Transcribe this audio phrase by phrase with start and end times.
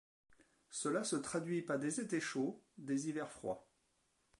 [0.71, 3.67] Cela se traduit par des étés chauds, des hivers froids.